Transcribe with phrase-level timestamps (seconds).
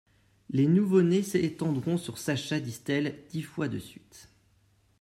[0.49, 4.31] Les nouveau-nés s'étendront sur Sacha Distel dix fois de suite.